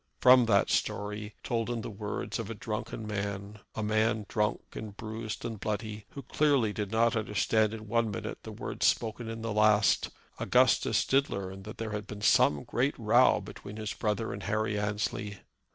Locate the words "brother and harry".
13.93-14.75